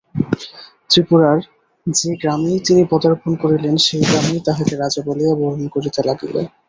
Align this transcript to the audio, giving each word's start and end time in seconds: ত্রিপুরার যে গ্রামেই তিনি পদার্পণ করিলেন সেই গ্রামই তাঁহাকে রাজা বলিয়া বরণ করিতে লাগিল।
ত্রিপুরার 0.89 1.37
যে 1.87 2.09
গ্রামেই 2.15 2.59
তিনি 2.67 2.83
পদার্পণ 2.91 3.31
করিলেন 3.41 3.75
সেই 3.85 4.03
গ্রামই 4.03 4.39
তাঁহাকে 4.45 4.73
রাজা 4.75 5.01
বলিয়া 5.07 5.33
বরণ 5.35 5.63
করিতে 5.67 5.99
লাগিল। 6.07 6.35